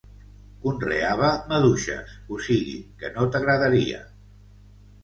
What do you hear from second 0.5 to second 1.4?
Conreava